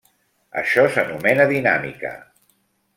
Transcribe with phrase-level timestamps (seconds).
[0.61, 2.19] Això s'anomena dinàmica.